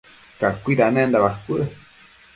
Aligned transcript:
cacuidanenda 0.39 1.23
bacuë 1.25 1.63